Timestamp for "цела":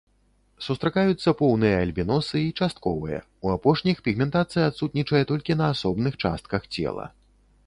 6.79-7.05